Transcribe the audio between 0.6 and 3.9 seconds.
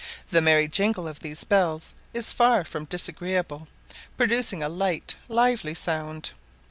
jingle of these bells is far from disagreeable,